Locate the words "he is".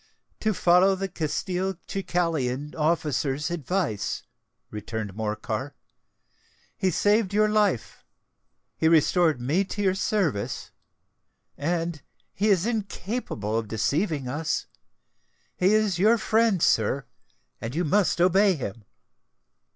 12.33-12.65, 15.55-15.99